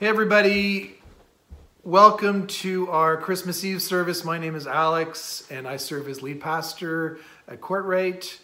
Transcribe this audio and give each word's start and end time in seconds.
Hey, 0.00 0.06
everybody. 0.06 0.94
Welcome 1.84 2.46
to 2.46 2.88
our 2.88 3.18
Christmas 3.18 3.62
Eve 3.66 3.82
service. 3.82 4.24
My 4.24 4.38
name 4.38 4.54
is 4.54 4.66
Alex, 4.66 5.46
and 5.50 5.68
I 5.68 5.76
serve 5.76 6.08
as 6.08 6.22
lead 6.22 6.40
pastor 6.40 7.18
at 7.46 7.60
Courtright. 7.60 8.38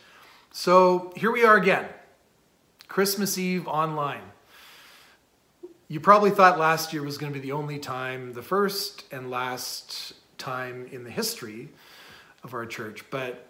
So 0.52 1.14
here 1.16 1.32
we 1.32 1.46
are 1.46 1.56
again, 1.56 1.86
Christmas 2.88 3.38
Eve 3.38 3.66
online. 3.66 4.20
You 5.88 5.98
probably 5.98 6.30
thought 6.30 6.58
last 6.58 6.92
year 6.92 7.02
was 7.02 7.16
going 7.16 7.32
to 7.32 7.40
be 7.40 7.42
the 7.42 7.52
only 7.52 7.78
time, 7.78 8.34
the 8.34 8.42
first 8.42 9.04
and 9.10 9.30
last 9.30 10.12
time 10.36 10.86
in 10.92 11.04
the 11.04 11.10
history 11.10 11.70
of 12.44 12.52
our 12.52 12.66
church, 12.66 13.02
but 13.08 13.48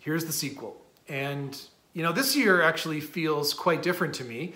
here's 0.00 0.26
the 0.26 0.32
sequel. 0.32 0.76
And, 1.08 1.58
you 1.94 2.02
know, 2.02 2.12
this 2.12 2.36
year 2.36 2.60
actually 2.60 3.00
feels 3.00 3.54
quite 3.54 3.80
different 3.80 4.12
to 4.16 4.24
me. 4.24 4.52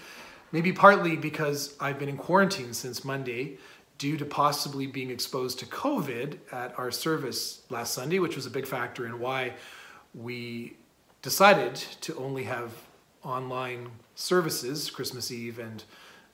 Maybe 0.52 0.72
partly 0.72 1.16
because 1.16 1.74
I've 1.80 1.98
been 1.98 2.08
in 2.08 2.16
quarantine 2.16 2.72
since 2.72 3.04
Monday 3.04 3.58
due 3.98 4.16
to 4.16 4.24
possibly 4.24 4.86
being 4.86 5.10
exposed 5.10 5.58
to 5.58 5.66
COVID 5.66 6.38
at 6.52 6.78
our 6.78 6.90
service 6.90 7.62
last 7.70 7.94
Sunday, 7.94 8.18
which 8.18 8.36
was 8.36 8.46
a 8.46 8.50
big 8.50 8.66
factor 8.66 9.06
in 9.06 9.18
why 9.18 9.54
we 10.14 10.76
decided 11.22 11.74
to 11.74 12.14
only 12.16 12.44
have 12.44 12.72
online 13.24 13.90
services 14.14 14.90
Christmas 14.90 15.30
Eve 15.30 15.58
and 15.58 15.82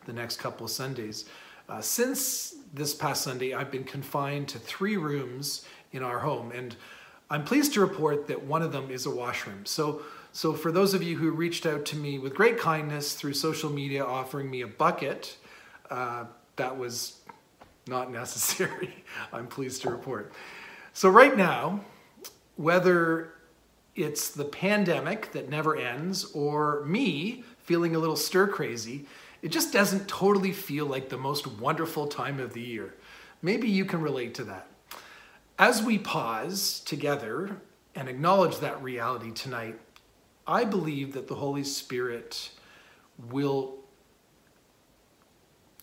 the 0.05 0.13
next 0.13 0.37
couple 0.39 0.67
of 0.67 0.71
Sundays. 0.71 1.25
Uh, 1.69 1.81
since 1.81 2.57
this 2.75 2.93
past 2.93 3.23
Sunday, 3.23 3.55
I've 3.55 3.71
been 3.71 3.85
confined 3.85 4.49
to 4.49 4.59
three 4.59 4.97
rooms 4.97 5.65
in 5.93 6.03
our 6.03 6.19
home, 6.19 6.53
and 6.53 6.77
I'm 7.31 7.45
pleased 7.45 7.73
to 7.75 7.81
report 7.81 8.27
that 8.27 8.43
one 8.43 8.61
of 8.61 8.73
them 8.73 8.91
is 8.91 9.07
a 9.07 9.11
washroom. 9.11 9.65
So 9.65 10.03
so, 10.35 10.55
for 10.55 10.73
those 10.73 10.95
of 10.95 11.03
you 11.03 11.19
who 11.19 11.31
reached 11.31 11.67
out 11.67 11.85
to 11.87 11.97
me 11.97 12.19
with 12.19 12.35
great 12.35 12.59
kindness 12.59 13.13
through 13.15 13.35
social 13.35 13.69
media 13.69 14.03
offering 14.03 14.51
me 14.51 14.63
a 14.63 14.67
bucket, 14.67 15.37
uh, 15.91 16.25
that 16.57 16.79
was 16.79 17.21
not 17.87 18.11
necessary, 18.21 19.05
I'm 19.31 19.47
pleased 19.47 19.83
to 19.83 19.91
report. 19.91 20.33
So, 20.95 21.11
right 21.11 21.37
now, 21.37 21.85
whether 22.57 23.35
it's 23.95 24.31
the 24.31 24.47
pandemic 24.47 25.33
that 25.33 25.51
never 25.51 25.77
ends 25.77 26.25
or 26.33 26.83
me 26.87 27.45
feeling 27.59 27.95
a 27.95 27.99
little 27.99 28.17
stir 28.17 28.47
crazy, 28.47 29.05
it 29.43 29.49
just 29.49 29.71
doesn't 29.71 30.09
totally 30.09 30.53
feel 30.53 30.87
like 30.87 31.11
the 31.11 31.19
most 31.19 31.47
wonderful 31.47 32.07
time 32.07 32.41
of 32.41 32.55
the 32.55 32.63
year. 32.63 32.95
Maybe 33.43 33.69
you 33.69 33.85
can 33.85 34.01
relate 34.01 34.35
to 34.37 34.45
that. 34.45 34.69
As 35.59 35.83
we 35.83 35.99
pause 35.99 36.81
together 36.81 37.59
and 37.95 38.09
acknowledge 38.09 38.59
that 38.61 38.83
reality 38.83 39.31
tonight, 39.31 39.79
I 40.47 40.65
believe 40.65 41.13
that 41.13 41.29
the 41.29 41.35
Holy 41.37 41.65
Spirit 41.65 42.51
will 43.31 43.79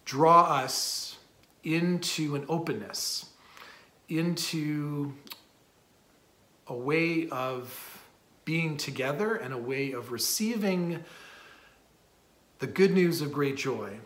draw 0.06 0.44
us 0.44 1.18
into 1.64 2.36
an 2.36 2.46
openness, 2.50 3.30
into 4.08 5.14
a 6.68 6.74
way 6.74 7.30
of 7.30 8.04
being 8.46 8.78
together 8.78 9.36
and 9.36 9.54
a 9.54 9.58
way 9.58 9.92
of 9.92 10.12
receiving 10.12 11.04
the 12.60 12.68
good 12.68 12.92
news 12.92 13.22
of 13.22 13.32
great 13.32 13.56
joy 13.56 13.98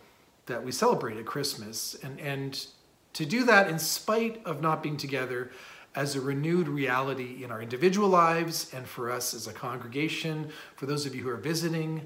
that 0.45 0.63
we 0.63 0.71
celebrate 0.71 1.17
at 1.17 1.25
Christmas. 1.25 1.95
And, 2.03 2.19
and 2.19 2.65
to 3.13 3.25
do 3.25 3.45
that 3.45 3.69
in 3.69 3.79
spite 3.79 4.41
of 4.45 4.61
not 4.61 4.83
being 4.83 4.97
together 4.97 5.51
as 5.95 6.15
a 6.15 6.21
renewed 6.21 6.67
reality 6.67 7.43
in 7.43 7.51
our 7.51 7.61
individual 7.61 8.09
lives 8.09 8.73
and 8.73 8.87
for 8.87 9.11
us 9.11 9.33
as 9.33 9.47
a 9.47 9.53
congregation, 9.53 10.49
for 10.75 10.85
those 10.85 11.05
of 11.05 11.13
you 11.13 11.23
who 11.23 11.29
are 11.29 11.37
visiting, 11.37 12.05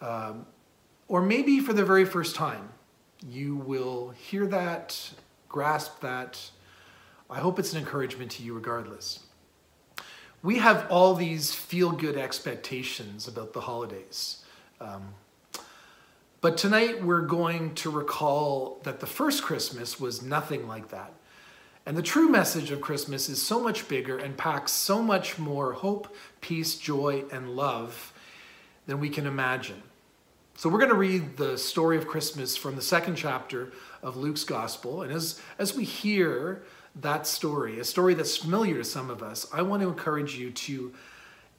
um, 0.00 0.46
or 1.08 1.22
maybe 1.22 1.60
for 1.60 1.72
the 1.72 1.84
very 1.84 2.04
first 2.04 2.34
time. 2.34 2.68
You 3.28 3.56
will 3.56 4.10
hear 4.10 4.46
that, 4.48 5.12
grasp 5.48 6.00
that. 6.00 6.50
I 7.30 7.38
hope 7.38 7.58
it's 7.58 7.72
an 7.72 7.78
encouragement 7.78 8.32
to 8.32 8.42
you 8.42 8.54
regardless. 8.54 9.20
We 10.42 10.58
have 10.58 10.90
all 10.90 11.14
these 11.14 11.54
feel 11.54 11.92
good 11.92 12.16
expectations 12.16 13.28
about 13.28 13.52
the 13.52 13.60
holidays. 13.60 14.44
Um, 14.80 15.14
but 16.40 16.56
tonight 16.56 17.04
we're 17.04 17.20
going 17.20 17.76
to 17.76 17.90
recall 17.90 18.80
that 18.82 18.98
the 18.98 19.06
first 19.06 19.44
Christmas 19.44 20.00
was 20.00 20.22
nothing 20.22 20.66
like 20.66 20.88
that. 20.88 21.12
And 21.84 21.96
the 21.96 22.02
true 22.02 22.28
message 22.28 22.70
of 22.70 22.80
Christmas 22.80 23.28
is 23.28 23.42
so 23.42 23.60
much 23.60 23.88
bigger 23.88 24.18
and 24.18 24.36
packs 24.36 24.72
so 24.72 25.02
much 25.02 25.38
more 25.38 25.72
hope, 25.72 26.14
peace, 26.40 26.76
joy, 26.76 27.24
and 27.32 27.50
love 27.50 28.12
than 28.86 29.00
we 29.00 29.08
can 29.08 29.26
imagine. 29.26 29.82
So 30.56 30.68
we're 30.68 30.78
going 30.78 30.90
to 30.90 30.96
read 30.96 31.36
the 31.36 31.58
story 31.58 31.96
of 31.96 32.06
Christmas 32.06 32.56
from 32.56 32.76
the 32.76 32.82
second 32.82 33.16
chapter 33.16 33.72
of 34.02 34.16
Luke's 34.16 34.44
Gospel. 34.44 35.02
And 35.02 35.12
as, 35.12 35.40
as 35.58 35.74
we 35.74 35.84
hear 35.84 36.62
that 37.00 37.26
story, 37.26 37.80
a 37.80 37.84
story 37.84 38.14
that's 38.14 38.36
familiar 38.36 38.76
to 38.76 38.84
some 38.84 39.10
of 39.10 39.22
us, 39.22 39.46
I 39.52 39.62
want 39.62 39.82
to 39.82 39.88
encourage 39.88 40.36
you 40.36 40.50
to 40.52 40.92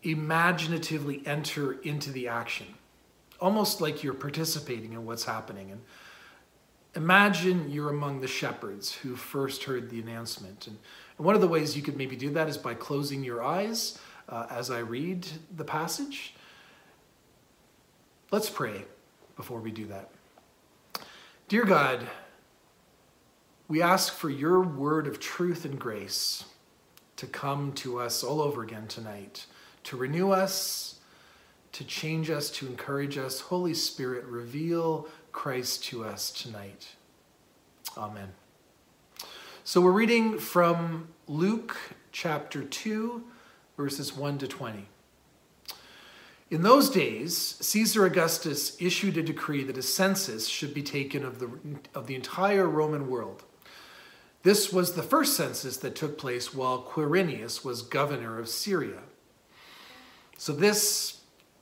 imaginatively 0.03 1.21
enter 1.25 1.73
into 1.81 2.11
the 2.11 2.27
action, 2.27 2.67
almost 3.41 3.81
like 3.81 4.03
you're 4.03 4.13
participating 4.13 4.93
in 4.93 5.05
what's 5.05 5.25
happening. 5.25 5.71
And 5.71 5.81
Imagine 6.95 7.71
you're 7.71 7.89
among 7.89 8.21
the 8.21 8.27
shepherds 8.27 8.93
who 8.93 9.15
first 9.15 9.63
heard 9.63 9.89
the 9.89 9.99
announcement. 9.99 10.67
And, 10.67 10.77
one 11.17 11.35
of 11.35 11.41
the 11.41 11.47
ways 11.47 11.77
you 11.77 11.83
could 11.83 11.95
maybe 11.95 12.15
do 12.15 12.31
that 12.31 12.49
is 12.49 12.57
by 12.57 12.73
closing 12.73 13.23
your 13.23 13.43
eyes 13.43 13.99
uh, 14.27 14.47
as 14.49 14.71
I 14.71 14.79
read 14.79 15.27
the 15.55 15.63
passage. 15.63 16.33
Let's 18.31 18.49
pray 18.49 18.85
before 19.35 19.59
we 19.59 19.71
do 19.71 19.85
that. 19.85 20.09
Dear 21.47 21.65
God, 21.65 22.07
we 23.67 23.81
ask 23.81 24.13
for 24.13 24.29
your 24.29 24.61
word 24.61 25.07
of 25.07 25.19
truth 25.19 25.65
and 25.65 25.79
grace 25.79 26.45
to 27.17 27.27
come 27.27 27.73
to 27.73 27.99
us 27.99 28.23
all 28.23 28.41
over 28.41 28.63
again 28.63 28.87
tonight, 28.87 29.45
to 29.83 29.95
renew 29.95 30.31
us, 30.31 30.99
to 31.73 31.83
change 31.83 32.29
us, 32.29 32.49
to 32.51 32.67
encourage 32.67 33.17
us. 33.17 33.39
Holy 33.39 33.73
Spirit, 33.73 34.25
reveal 34.25 35.07
Christ 35.33 35.83
to 35.85 36.05
us 36.05 36.31
tonight. 36.31 36.87
Amen. 37.97 38.29
So 39.65 39.81
we're 39.81 39.91
reading 39.91 40.39
from 40.39 41.09
Luke 41.27 41.75
chapter 42.11 42.63
2, 42.63 43.23
verses 43.75 44.15
1 44.15 44.37
to 44.37 44.47
20. 44.47 44.87
In 46.49 46.61
those 46.61 46.89
days, 46.89 47.57
Caesar 47.59 48.05
Augustus 48.05 48.79
issued 48.79 49.17
a 49.17 49.23
decree 49.23 49.63
that 49.63 49.77
a 49.77 49.81
census 49.81 50.47
should 50.47 50.73
be 50.73 50.83
taken 50.83 51.25
of 51.25 51.39
the, 51.39 51.49
of 51.95 52.05
the 52.07 52.15
entire 52.15 52.67
Roman 52.67 53.09
world. 53.09 53.43
This 54.43 54.71
was 54.71 54.93
the 54.93 55.03
first 55.03 55.35
census 55.35 55.77
that 55.77 55.95
took 55.95 56.17
place 56.17 56.53
while 56.53 56.83
Quirinius 56.83 57.65
was 57.65 57.81
governor 57.81 58.39
of 58.39 58.47
Syria. 58.47 58.99
So, 60.37 60.53
this 60.53 61.21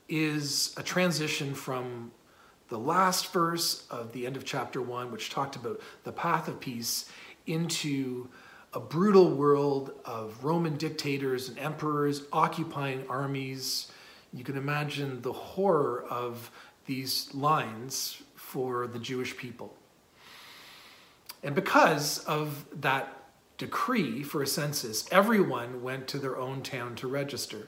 is 0.10 0.74
a 0.78 0.84
transition 0.84 1.54
from 1.54 2.12
the 2.72 2.80
last 2.80 3.34
verse 3.34 3.86
of 3.90 4.14
the 4.14 4.26
end 4.26 4.38
of 4.38 4.46
chapter 4.46 4.82
one, 4.82 5.12
which 5.12 5.30
talked 5.30 5.58
about 5.58 5.82
the 6.06 6.12
path 6.12 6.48
of 6.48 6.58
peace, 6.62 7.12
into 7.46 8.30
a 8.74 8.80
brutal 8.80 9.30
world 9.36 9.92
of 10.06 10.42
Roman 10.42 10.78
dictators 10.78 11.50
and 11.50 11.60
emperors 11.60 12.24
occupying 12.32 13.06
armies. 13.10 13.92
You 14.32 14.46
can 14.46 14.56
imagine 14.56 15.22
the 15.22 15.34
horror 15.34 16.06
of 16.10 16.50
these 16.86 17.34
lines 17.34 18.24
for 18.36 18.88
the 18.88 19.00
Jewish 19.00 19.36
people. 19.36 19.76
And 21.44 21.54
because 21.54 22.20
of 22.20 22.64
that 22.80 23.22
decree 23.58 24.24
for 24.24 24.44
a 24.44 24.48
census, 24.48 25.12
everyone 25.12 25.84
went 25.84 26.08
to 26.08 26.20
their 26.20 26.38
own 26.38 26.64
town 26.64 26.96
to 26.96 27.08
register. 27.10 27.68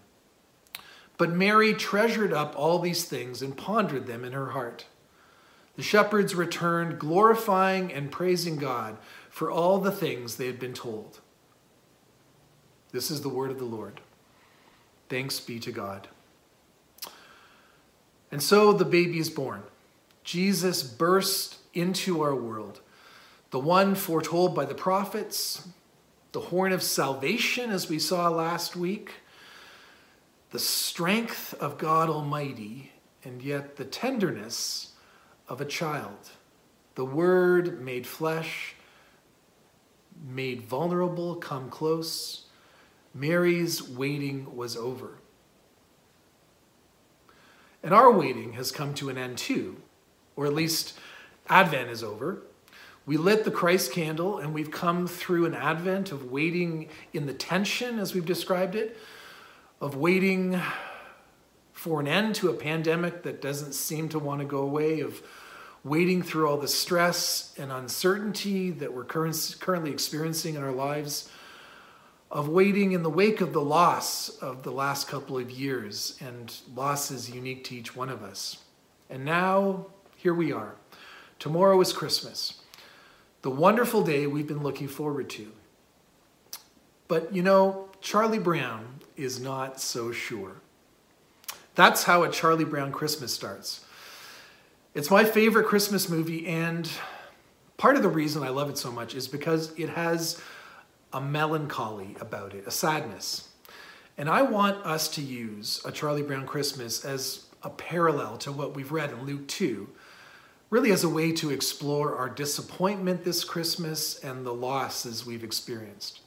But 1.21 1.29
Mary 1.29 1.75
treasured 1.75 2.33
up 2.33 2.55
all 2.57 2.79
these 2.79 3.05
things 3.05 3.43
and 3.43 3.55
pondered 3.55 4.07
them 4.07 4.25
in 4.25 4.31
her 4.31 4.53
heart. 4.53 4.87
The 5.75 5.83
shepherds 5.83 6.33
returned, 6.33 6.97
glorifying 6.97 7.93
and 7.93 8.11
praising 8.11 8.55
God 8.55 8.97
for 9.29 9.51
all 9.51 9.77
the 9.77 9.91
things 9.91 10.37
they 10.37 10.47
had 10.47 10.59
been 10.59 10.73
told. 10.73 11.19
This 12.91 13.11
is 13.11 13.21
the 13.21 13.29
word 13.29 13.51
of 13.51 13.59
the 13.59 13.65
Lord. 13.65 14.01
Thanks 15.09 15.39
be 15.39 15.59
to 15.59 15.71
God. 15.71 16.07
And 18.31 18.41
so 18.41 18.73
the 18.73 18.83
baby 18.83 19.19
is 19.19 19.29
born. 19.29 19.61
Jesus 20.23 20.81
burst 20.81 21.59
into 21.75 22.23
our 22.23 22.33
world, 22.33 22.81
the 23.51 23.59
one 23.59 23.93
foretold 23.93 24.55
by 24.55 24.65
the 24.65 24.73
prophets, 24.73 25.67
the 26.31 26.39
horn 26.39 26.71
of 26.71 26.81
salvation, 26.81 27.69
as 27.69 27.89
we 27.89 27.99
saw 27.99 28.27
last 28.27 28.75
week, 28.75 29.11
the 30.51 30.59
strength 30.59 31.53
of 31.55 31.77
God 31.77 32.09
Almighty, 32.09 32.91
and 33.23 33.41
yet 33.41 33.77
the 33.77 33.85
tenderness 33.85 34.93
of 35.47 35.61
a 35.61 35.65
child. 35.65 36.31
The 36.95 37.05
Word 37.05 37.81
made 37.81 38.05
flesh, 38.05 38.75
made 40.29 40.61
vulnerable, 40.63 41.35
come 41.35 41.69
close. 41.69 42.45
Mary's 43.13 43.81
waiting 43.81 44.55
was 44.55 44.75
over. 44.75 45.17
And 47.83 47.93
our 47.93 48.11
waiting 48.11 48.53
has 48.53 48.71
come 48.71 48.93
to 48.95 49.09
an 49.09 49.17
end 49.17 49.37
too, 49.37 49.77
or 50.35 50.45
at 50.45 50.53
least 50.53 50.99
Advent 51.47 51.89
is 51.89 52.03
over. 52.03 52.43
We 53.05 53.17
lit 53.17 53.45
the 53.45 53.51
Christ 53.51 53.91
candle 53.91 54.37
and 54.37 54.53
we've 54.53 54.69
come 54.69 55.07
through 55.07 55.45
an 55.45 55.55
Advent 55.55 56.11
of 56.11 56.29
waiting 56.29 56.89
in 57.13 57.25
the 57.25 57.33
tension, 57.33 57.99
as 57.99 58.13
we've 58.13 58.25
described 58.25 58.75
it, 58.75 58.97
of 59.81 59.95
waiting 59.95 60.61
for 61.73 61.99
an 61.99 62.07
end 62.07 62.35
to 62.35 62.49
a 62.49 62.53
pandemic 62.53 63.23
that 63.23 63.41
doesn't 63.41 63.73
seem 63.73 64.07
to 64.09 64.19
want 64.19 64.39
to 64.39 64.45
go 64.45 64.59
away, 64.59 64.99
of 64.99 65.21
waiting 65.83 66.21
through 66.21 66.47
all 66.47 66.57
the 66.57 66.67
stress 66.67 67.53
and 67.57 67.71
uncertainty 67.71 68.69
that 68.69 68.93
we're 68.93 69.03
currently 69.03 69.91
experiencing 69.91 70.53
in 70.53 70.63
our 70.63 70.71
lives, 70.71 71.27
of 72.29 72.47
waiting 72.47 72.91
in 72.91 73.01
the 73.01 73.09
wake 73.09 73.41
of 73.41 73.51
the 73.51 73.61
loss 73.61 74.29
of 74.37 74.61
the 74.61 74.71
last 74.71 75.07
couple 75.07 75.37
of 75.37 75.49
years, 75.49 76.15
and 76.21 76.55
loss 76.75 77.09
is 77.09 77.31
unique 77.31 77.63
to 77.63 77.75
each 77.75 77.95
one 77.95 78.09
of 78.09 78.21
us. 78.21 78.59
And 79.09 79.25
now, 79.25 79.87
here 80.15 80.35
we 80.35 80.53
are. 80.53 80.75
Tomorrow 81.39 81.81
is 81.81 81.91
Christmas 81.91 82.61
the 83.41 83.49
wonderful 83.49 84.03
day 84.03 84.27
we've 84.27 84.47
been 84.47 84.61
looking 84.61 84.87
forward 84.87 85.27
to. 85.31 85.51
But 87.07 87.33
you 87.33 87.41
know, 87.41 87.89
Charlie 87.99 88.37
Brown 88.37 89.00
is 89.21 89.39
not 89.39 89.79
so 89.79 90.11
sure. 90.11 90.55
That's 91.75 92.03
how 92.03 92.23
a 92.23 92.31
Charlie 92.31 92.65
Brown 92.65 92.91
Christmas 92.91 93.33
starts. 93.33 93.85
It's 94.93 95.09
my 95.09 95.23
favorite 95.23 95.67
Christmas 95.67 96.09
movie, 96.09 96.45
and 96.47 96.89
part 97.77 97.95
of 97.95 98.03
the 98.03 98.09
reason 98.09 98.43
I 98.43 98.49
love 98.49 98.69
it 98.69 98.77
so 98.77 98.91
much 98.91 99.15
is 99.15 99.27
because 99.27 99.71
it 99.79 99.89
has 99.89 100.41
a 101.13 101.21
melancholy 101.21 102.15
about 102.19 102.53
it, 102.53 102.67
a 102.67 102.71
sadness. 102.71 103.49
And 104.17 104.29
I 104.29 104.41
want 104.41 104.85
us 104.85 105.07
to 105.09 105.21
use 105.21 105.81
a 105.85 105.91
Charlie 105.91 106.23
Brown 106.23 106.45
Christmas 106.45 107.05
as 107.05 107.45
a 107.63 107.69
parallel 107.69 108.37
to 108.39 108.51
what 108.51 108.75
we've 108.75 108.91
read 108.91 109.11
in 109.11 109.25
Luke 109.25 109.47
2 109.47 109.87
really 110.71 110.91
as 110.91 111.03
a 111.03 111.09
way 111.09 111.33
to 111.33 111.51
explore 111.51 112.15
our 112.15 112.29
disappointment 112.29 113.23
this 113.23 113.43
Christmas 113.43 114.17
and 114.23 114.45
the 114.45 114.53
losses 114.53 115.25
we've 115.25 115.43
experienced. 115.43 116.21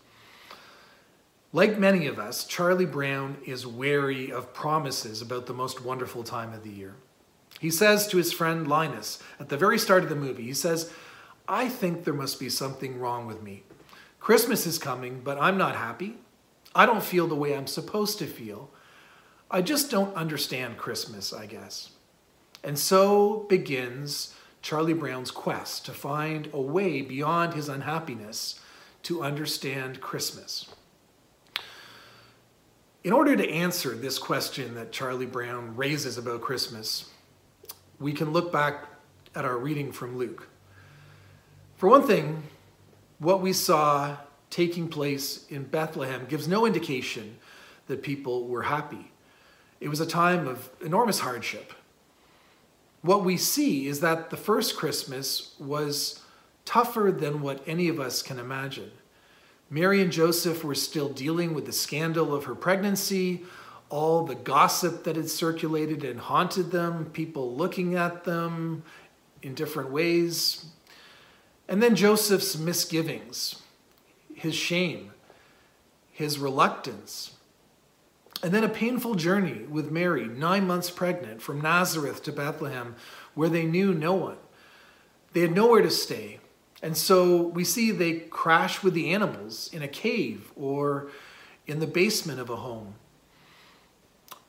Like 1.54 1.78
many 1.78 2.08
of 2.08 2.18
us, 2.18 2.42
Charlie 2.42 2.84
Brown 2.84 3.36
is 3.46 3.64
wary 3.64 4.32
of 4.32 4.52
promises 4.52 5.22
about 5.22 5.46
the 5.46 5.54
most 5.54 5.84
wonderful 5.84 6.24
time 6.24 6.52
of 6.52 6.64
the 6.64 6.70
year. 6.70 6.96
He 7.60 7.70
says 7.70 8.08
to 8.08 8.16
his 8.16 8.32
friend 8.32 8.66
Linus 8.66 9.20
at 9.38 9.50
the 9.50 9.56
very 9.56 9.78
start 9.78 10.02
of 10.02 10.08
the 10.08 10.16
movie, 10.16 10.42
he 10.42 10.52
says, 10.52 10.92
I 11.46 11.68
think 11.68 12.02
there 12.02 12.12
must 12.12 12.40
be 12.40 12.48
something 12.48 12.98
wrong 12.98 13.28
with 13.28 13.40
me. 13.40 13.62
Christmas 14.18 14.66
is 14.66 14.80
coming, 14.80 15.20
but 15.22 15.40
I'm 15.40 15.56
not 15.56 15.76
happy. 15.76 16.16
I 16.74 16.86
don't 16.86 17.04
feel 17.04 17.28
the 17.28 17.36
way 17.36 17.56
I'm 17.56 17.68
supposed 17.68 18.18
to 18.18 18.26
feel. 18.26 18.70
I 19.48 19.62
just 19.62 19.92
don't 19.92 20.16
understand 20.16 20.76
Christmas, 20.76 21.32
I 21.32 21.46
guess. 21.46 21.90
And 22.64 22.76
so 22.76 23.46
begins 23.48 24.34
Charlie 24.60 24.92
Brown's 24.92 25.30
quest 25.30 25.86
to 25.86 25.92
find 25.92 26.50
a 26.52 26.60
way 26.60 27.00
beyond 27.00 27.54
his 27.54 27.68
unhappiness 27.68 28.58
to 29.04 29.22
understand 29.22 30.00
Christmas. 30.00 30.73
In 33.04 33.12
order 33.12 33.36
to 33.36 33.48
answer 33.48 33.94
this 33.94 34.18
question 34.18 34.74
that 34.74 34.90
Charlie 34.90 35.26
Brown 35.26 35.76
raises 35.76 36.18
about 36.18 36.40
Christmas, 36.40 37.10
we 38.00 38.12
can 38.12 38.32
look 38.32 38.50
back 38.50 38.86
at 39.34 39.44
our 39.44 39.58
reading 39.58 39.92
from 39.92 40.16
Luke. 40.16 40.48
For 41.76 41.88
one 41.88 42.06
thing, 42.06 42.44
what 43.18 43.40
we 43.40 43.52
saw 43.52 44.16
taking 44.50 44.88
place 44.88 45.46
in 45.48 45.64
Bethlehem 45.64 46.24
gives 46.26 46.48
no 46.48 46.66
indication 46.66 47.36
that 47.86 48.02
people 48.02 48.48
were 48.48 48.62
happy. 48.62 49.12
It 49.80 49.88
was 49.88 50.00
a 50.00 50.06
time 50.06 50.48
of 50.48 50.70
enormous 50.80 51.20
hardship 51.20 51.72
what 53.04 53.22
we 53.22 53.36
see 53.36 53.86
is 53.86 54.00
that 54.00 54.30
the 54.30 54.36
first 54.36 54.78
Christmas 54.78 55.54
was 55.58 56.22
tougher 56.64 57.14
than 57.14 57.42
what 57.42 57.62
any 57.66 57.88
of 57.88 58.00
us 58.00 58.22
can 58.22 58.38
imagine. 58.38 58.90
Mary 59.70 60.00
and 60.00 60.12
Joseph 60.12 60.62
were 60.62 60.74
still 60.74 61.08
dealing 61.08 61.54
with 61.54 61.66
the 61.66 61.72
scandal 61.72 62.34
of 62.34 62.44
her 62.44 62.54
pregnancy, 62.54 63.44
all 63.88 64.24
the 64.24 64.34
gossip 64.34 65.04
that 65.04 65.16
had 65.16 65.30
circulated 65.30 66.04
and 66.04 66.20
haunted 66.20 66.70
them, 66.70 67.06
people 67.06 67.54
looking 67.54 67.94
at 67.94 68.24
them 68.24 68.82
in 69.42 69.54
different 69.54 69.90
ways. 69.90 70.66
And 71.68 71.82
then 71.82 71.96
Joseph's 71.96 72.58
misgivings, 72.58 73.62
his 74.34 74.54
shame, 74.54 75.12
his 76.10 76.38
reluctance, 76.38 77.32
and 78.42 78.52
then 78.52 78.64
a 78.64 78.68
painful 78.68 79.14
journey 79.14 79.64
with 79.70 79.90
Mary, 79.90 80.26
nine 80.26 80.66
months 80.66 80.90
pregnant, 80.90 81.40
from 81.40 81.62
Nazareth 81.62 82.22
to 82.24 82.32
Bethlehem, 82.32 82.94
where 83.34 83.48
they 83.48 83.64
knew 83.64 83.94
no 83.94 84.12
one. 84.12 84.36
They 85.32 85.40
had 85.40 85.54
nowhere 85.54 85.80
to 85.80 85.90
stay. 85.90 86.40
And 86.84 86.98
so 86.98 87.40
we 87.40 87.64
see 87.64 87.90
they 87.92 88.12
crash 88.12 88.82
with 88.82 88.92
the 88.92 89.14
animals 89.14 89.70
in 89.72 89.80
a 89.80 89.88
cave 89.88 90.52
or 90.54 91.08
in 91.66 91.80
the 91.80 91.86
basement 91.86 92.38
of 92.38 92.50
a 92.50 92.56
home. 92.56 92.96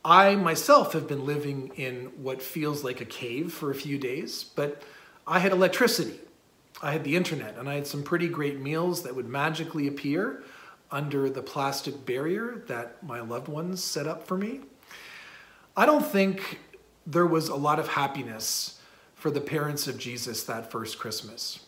I 0.04 0.36
myself 0.36 0.92
have 0.92 1.08
been 1.08 1.26
living 1.26 1.72
in 1.78 2.12
what 2.22 2.42
feels 2.42 2.84
like 2.84 3.00
a 3.00 3.06
cave 3.06 3.54
for 3.54 3.72
a 3.72 3.74
few 3.74 3.98
days, 3.98 4.44
but 4.44 4.84
I 5.26 5.40
had 5.40 5.54
electricity. 5.54 6.20
I 6.84 6.92
had 6.92 7.06
the 7.06 7.16
internet, 7.16 7.58
and 7.58 7.70
I 7.70 7.76
had 7.76 7.88
some 7.88 8.04
pretty 8.04 8.28
great 8.28 8.60
meals 8.60 9.04
that 9.04 9.16
would 9.16 9.30
magically 9.30 9.88
appear 9.88 10.44
under 10.92 11.30
the 11.30 11.42
plastic 11.42 12.06
barrier 12.06 12.64
that 12.68 13.02
my 13.02 13.22
loved 13.22 13.48
ones 13.48 13.82
set 13.82 14.08
up 14.08 14.28
for 14.28 14.38
me. 14.38 14.60
I 15.78 15.86
don't 15.86 16.06
think 16.06 16.60
there 17.08 17.26
was 17.26 17.48
a 17.48 17.56
lot 17.56 17.80
of 17.80 17.88
happiness 17.88 18.82
for 19.16 19.32
the 19.32 19.40
parents 19.40 19.88
of 19.88 19.98
Jesus 19.98 20.44
that 20.44 20.70
first 20.70 21.00
Christmas. 21.00 21.62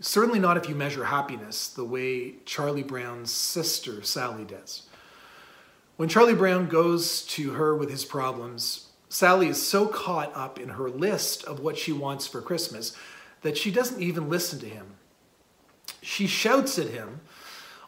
Certainly 0.00 0.38
not 0.38 0.56
if 0.56 0.68
you 0.68 0.74
measure 0.74 1.04
happiness 1.04 1.68
the 1.68 1.84
way 1.84 2.34
Charlie 2.44 2.82
Brown's 2.82 3.32
sister 3.32 4.02
Sally 4.02 4.44
does. 4.44 4.82
When 5.96 6.08
Charlie 6.08 6.34
Brown 6.34 6.68
goes 6.68 7.22
to 7.26 7.54
her 7.54 7.74
with 7.74 7.90
his 7.90 8.04
problems, 8.04 8.88
Sally 9.08 9.48
is 9.48 9.60
so 9.60 9.88
caught 9.88 10.34
up 10.36 10.60
in 10.60 10.70
her 10.70 10.88
list 10.88 11.42
of 11.44 11.60
what 11.60 11.76
she 11.76 11.92
wants 11.92 12.26
for 12.26 12.40
Christmas 12.40 12.94
that 13.42 13.56
she 13.56 13.72
doesn't 13.72 14.00
even 14.00 14.28
listen 14.28 14.60
to 14.60 14.68
him. 14.68 14.94
She 16.00 16.28
shouts 16.28 16.78
at 16.78 16.88
him, 16.88 17.20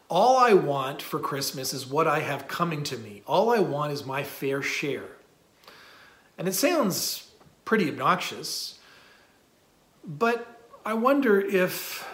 All 0.09 0.37
I 0.37 0.53
want 0.53 1.01
for 1.01 1.19
Christmas 1.19 1.73
is 1.73 1.87
what 1.87 2.07
I 2.07 2.19
have 2.19 2.49
coming 2.49 2.83
to 2.83 2.97
me. 2.97 3.21
All 3.25 3.49
I 3.49 3.59
want 3.59 3.93
is 3.93 4.05
my 4.05 4.23
fair 4.23 4.61
share. 4.61 5.17
And 6.37 6.47
it 6.47 6.53
sounds 6.53 7.31
pretty 7.63 7.87
obnoxious, 7.87 8.79
but 10.03 10.60
I 10.85 10.93
wonder 10.95 11.39
if 11.39 12.07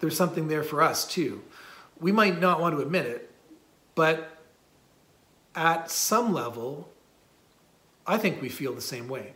there's 0.00 0.16
something 0.16 0.48
there 0.48 0.62
for 0.62 0.82
us 0.82 1.06
too. 1.06 1.42
We 1.98 2.12
might 2.12 2.40
not 2.40 2.60
want 2.60 2.76
to 2.76 2.82
admit 2.82 3.06
it, 3.06 3.30
but 3.94 4.38
at 5.54 5.90
some 5.90 6.32
level, 6.32 6.90
I 8.06 8.18
think 8.18 8.40
we 8.40 8.48
feel 8.48 8.74
the 8.74 8.80
same 8.80 9.08
way. 9.08 9.34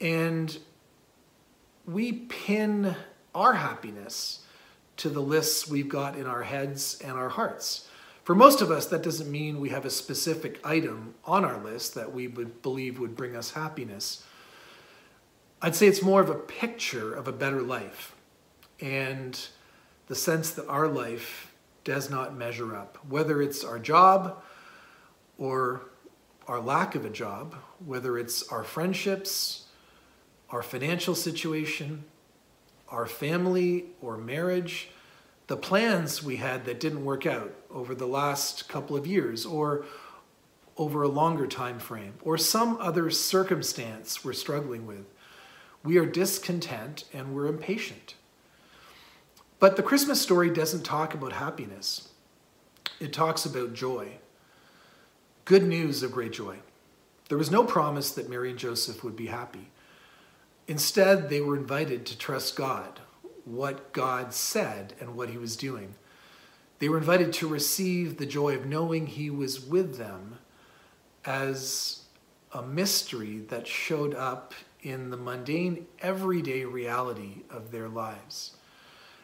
And 0.00 0.56
we 1.84 2.12
pin 2.12 2.96
our 3.34 3.54
happiness 3.54 4.44
to 4.98 5.08
the 5.08 5.20
lists 5.20 5.68
we've 5.68 5.88
got 5.88 6.16
in 6.16 6.26
our 6.26 6.42
heads 6.42 7.00
and 7.02 7.12
our 7.12 7.30
hearts. 7.30 7.88
For 8.22 8.34
most 8.34 8.60
of 8.60 8.70
us, 8.70 8.86
that 8.86 9.02
doesn't 9.02 9.30
mean 9.30 9.60
we 9.60 9.70
have 9.70 9.84
a 9.84 9.90
specific 9.90 10.60
item 10.64 11.14
on 11.24 11.44
our 11.44 11.60
list 11.62 11.94
that 11.94 12.12
we 12.12 12.28
would 12.28 12.62
believe 12.62 13.00
would 13.00 13.16
bring 13.16 13.34
us 13.34 13.52
happiness. 13.52 14.24
I'd 15.62 15.76
say 15.76 15.86
it's 15.86 16.02
more 16.02 16.22
of 16.22 16.30
a 16.30 16.34
picture 16.34 17.12
of 17.12 17.28
a 17.28 17.32
better 17.32 17.60
life 17.60 18.14
and 18.80 19.38
the 20.06 20.14
sense 20.14 20.52
that 20.52 20.66
our 20.68 20.88
life 20.88 21.52
does 21.84 22.08
not 22.08 22.34
measure 22.34 22.74
up, 22.74 22.96
whether 23.06 23.42
it's 23.42 23.62
our 23.62 23.78
job 23.78 24.42
or 25.36 25.82
our 26.48 26.60
lack 26.60 26.94
of 26.94 27.04
a 27.04 27.10
job, 27.10 27.54
whether 27.84 28.16
it's 28.18 28.42
our 28.48 28.64
friendships, 28.64 29.66
our 30.48 30.62
financial 30.62 31.14
situation, 31.14 32.04
our 32.88 33.04
family 33.06 33.84
or 34.00 34.16
marriage, 34.16 34.88
the 35.46 35.58
plans 35.58 36.22
we 36.22 36.36
had 36.36 36.64
that 36.64 36.80
didn't 36.80 37.04
work 37.04 37.26
out 37.26 37.52
over 37.70 37.94
the 37.94 38.06
last 38.06 38.66
couple 38.66 38.96
of 38.96 39.06
years 39.06 39.44
or 39.44 39.84
over 40.78 41.02
a 41.02 41.08
longer 41.08 41.46
time 41.46 41.78
frame 41.78 42.14
or 42.22 42.38
some 42.38 42.78
other 42.80 43.10
circumstance 43.10 44.24
we're 44.24 44.32
struggling 44.32 44.86
with. 44.86 45.04
We 45.82 45.96
are 45.98 46.06
discontent 46.06 47.04
and 47.12 47.34
we're 47.34 47.46
impatient. 47.46 48.14
But 49.58 49.76
the 49.76 49.82
Christmas 49.82 50.20
story 50.20 50.50
doesn't 50.50 50.84
talk 50.84 51.14
about 51.14 51.32
happiness. 51.32 52.08
It 52.98 53.12
talks 53.12 53.44
about 53.44 53.74
joy. 53.74 54.18
Good 55.44 55.64
news 55.64 56.02
of 56.02 56.12
great 56.12 56.32
joy. 56.32 56.58
There 57.28 57.38
was 57.38 57.50
no 57.50 57.64
promise 57.64 58.10
that 58.12 58.28
Mary 58.28 58.50
and 58.50 58.58
Joseph 58.58 59.04
would 59.04 59.16
be 59.16 59.26
happy. 59.26 59.70
Instead, 60.66 61.28
they 61.28 61.40
were 61.40 61.56
invited 61.56 62.06
to 62.06 62.18
trust 62.18 62.56
God, 62.56 63.00
what 63.44 63.92
God 63.92 64.32
said 64.34 64.94
and 65.00 65.14
what 65.16 65.30
he 65.30 65.38
was 65.38 65.56
doing. 65.56 65.94
They 66.78 66.88
were 66.88 66.98
invited 66.98 67.32
to 67.34 67.48
receive 67.48 68.16
the 68.16 68.26
joy 68.26 68.54
of 68.54 68.66
knowing 68.66 69.06
he 69.06 69.30
was 69.30 69.60
with 69.60 69.96
them 69.96 70.38
as 71.24 72.04
a 72.52 72.62
mystery 72.62 73.40
that 73.48 73.66
showed 73.66 74.14
up 74.14 74.54
in 74.82 75.10
the 75.10 75.16
mundane, 75.16 75.86
everyday 76.00 76.64
reality 76.64 77.42
of 77.50 77.70
their 77.70 77.88
lives. 77.88 78.52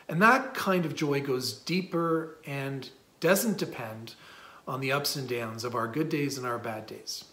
And 0.08 0.22
that 0.22 0.54
kind 0.54 0.84
of 0.84 0.94
joy 0.94 1.20
goes 1.20 1.52
deeper 1.52 2.38
and 2.46 2.88
doesn't 3.20 3.58
depend 3.58 4.14
on 4.68 4.80
the 4.80 4.92
ups 4.92 5.16
and 5.16 5.28
downs 5.28 5.64
of 5.64 5.75
our 5.75 5.88
good 5.88 6.08
days 6.08 6.38
and 6.38 6.46
our 6.46 6.58
bad 6.58 6.86
days. 6.86 7.25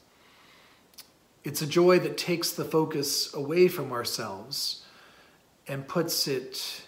It's 1.44 1.62
a 1.62 1.68
joy 1.68 2.00
that 2.00 2.18
takes 2.18 2.51
the 2.51 2.63
focus 2.63 3.34
away 3.34 3.68
from 3.68 3.92
ourselves 3.92 4.84
and 5.68 5.88
puts 5.88 6.27
it 6.27 6.84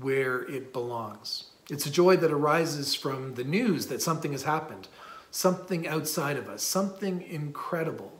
where 0.00 0.42
it 0.42 0.72
belongs. 0.72 1.44
It's 1.70 1.86
a 1.86 1.90
joy 1.90 2.16
that 2.16 2.32
arises 2.32 2.94
from 2.94 3.34
the 3.34 3.44
news 3.44 3.86
that 3.86 4.02
something 4.02 4.32
has 4.32 4.42
happened, 4.42 4.88
something 5.30 5.86
outside 5.86 6.36
of 6.36 6.48
us, 6.48 6.62
something 6.62 7.22
incredible. 7.22 8.12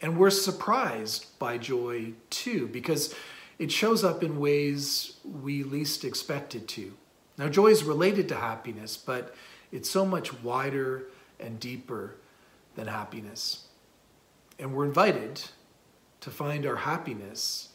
And 0.00 0.18
we're 0.18 0.30
surprised 0.30 1.38
by 1.38 1.58
joy 1.58 2.14
too, 2.30 2.68
because 2.68 3.14
it 3.58 3.70
shows 3.70 4.02
up 4.02 4.22
in 4.22 4.40
ways 4.40 5.18
we 5.24 5.62
least 5.62 6.04
expect 6.04 6.54
it 6.54 6.66
to. 6.68 6.92
Now, 7.36 7.48
joy 7.48 7.68
is 7.68 7.84
related 7.84 8.28
to 8.28 8.36
happiness, 8.36 8.96
but 8.96 9.34
it's 9.72 9.88
so 9.88 10.04
much 10.04 10.42
wider 10.42 11.04
and 11.38 11.60
deeper 11.60 12.16
than 12.74 12.86
happiness. 12.86 13.66
And 14.58 14.74
we're 14.74 14.84
invited 14.84 15.42
to 16.20 16.30
find 16.30 16.66
our 16.66 16.76
happiness 16.76 17.68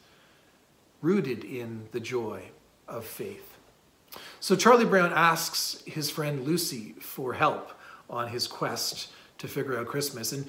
rooted 1.01 1.43
in 1.43 1.87
the 1.91 1.99
joy 1.99 2.43
of 2.87 3.05
faith. 3.05 3.57
So 4.39 4.55
Charlie 4.55 4.85
Brown 4.85 5.11
asks 5.13 5.83
his 5.85 6.09
friend 6.09 6.45
Lucy 6.45 6.95
for 6.99 7.33
help 7.33 7.71
on 8.09 8.29
his 8.29 8.47
quest 8.47 9.09
to 9.39 9.47
figure 9.47 9.77
out 9.77 9.87
Christmas. 9.87 10.31
And 10.31 10.47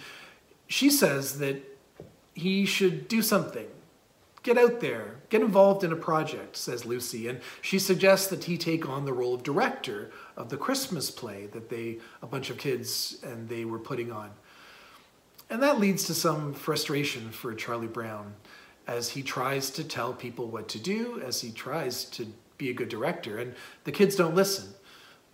she 0.67 0.91
says 0.91 1.39
that 1.39 1.63
he 2.35 2.67
should 2.67 3.09
do 3.09 3.23
something. 3.23 3.67
Get 4.43 4.59
out 4.59 4.81
there, 4.81 5.17
get 5.29 5.41
involved 5.41 5.83
in 5.83 5.93
a 5.93 5.97
project, 5.97 6.57
says 6.57 6.85
Lucy. 6.85 7.27
And 7.27 7.41
she 7.63 7.79
suggests 7.79 8.29
that 8.29 8.45
he 8.45 8.57
take 8.57 8.89
on 8.89 9.05
the 9.05 9.13
role 9.13 9.35
of 9.35 9.43
director 9.43 10.13
of 10.37 10.51
the 10.51 10.57
Christmas 10.57 11.11
play 11.11 11.47
that 11.47 11.69
they, 11.69 11.99
a 12.23 12.27
bunch 12.27 12.51
of 12.51 12.59
kids, 12.59 13.19
and 13.25 13.49
they 13.49 13.65
were 13.65 13.79
putting 13.79 14.13
on. 14.13 14.31
And 15.51 15.63
that 15.63 15.81
leads 15.81 16.05
to 16.05 16.15
some 16.15 16.55
frustration 16.55 17.31
for 17.31 17.55
Charlie 17.55 17.87
Brown 17.87 18.35
as 18.87 19.09
he 19.09 19.23
tries 19.23 19.71
to 19.71 19.85
tell 19.85 20.13
people 20.13 20.47
what 20.47 20.69
to 20.69 20.79
do, 20.79 21.21
as 21.25 21.41
he 21.41 21.51
tries 21.51 22.05
to 22.05 22.27
be 22.59 22.71
a 22.71 22.75
good 22.75 22.89
director. 22.89 23.39
And 23.39 23.55
the 23.85 23.93
kids 23.93 24.15
don't 24.15 24.35
listen, 24.35 24.69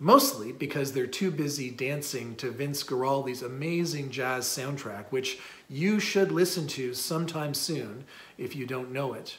mostly 0.03 0.51
because 0.51 0.91
they're 0.91 1.07
too 1.07 1.31
busy 1.31 1.69
dancing 1.69 2.35
to 2.35 2.51
Vince 2.51 2.83
Guaraldi's 2.83 3.41
amazing 3.41 4.09
jazz 4.11 4.45
soundtrack, 4.45 5.05
which 5.11 5.39
you 5.69 5.97
should 5.97 6.29
listen 6.29 6.67
to 6.67 6.93
sometime 6.93 7.53
soon 7.53 8.03
if 8.37 8.53
you 8.53 8.65
don't 8.65 8.91
know 8.91 9.13
it. 9.13 9.37